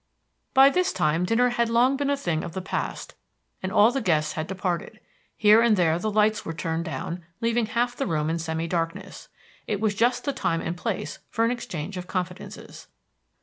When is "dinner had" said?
1.25-1.69